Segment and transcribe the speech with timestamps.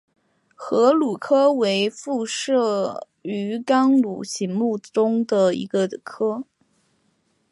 [0.55, 6.43] 河鲈科为辐鳍鱼纲鲈形目的其中一个科。